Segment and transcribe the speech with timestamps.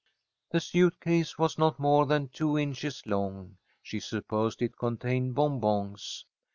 [0.49, 3.57] The suit case was not more than two inches long.
[3.83, 6.25] She supposed it contained bonbons.